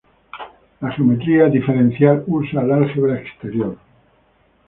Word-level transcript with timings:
La 0.79 0.89
geometría 0.95 1.45
diferencial 1.47 2.23
usa 2.25 2.61
el 2.63 2.71
álgebra 2.71 3.19
exterior. 3.19 3.77